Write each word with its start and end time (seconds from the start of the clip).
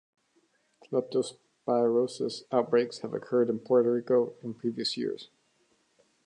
Leptospirosis 0.91 2.41
outbreaks 2.51 3.01
have 3.01 3.13
occurred 3.13 3.51
on 3.51 3.59
Puerto 3.59 3.91
Rico 3.93 4.33
in 4.41 4.55
previous 4.55 4.97
years. 4.97 5.29